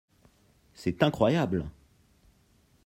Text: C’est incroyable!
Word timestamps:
C’est 0.73 1.03
incroyable! 1.03 1.69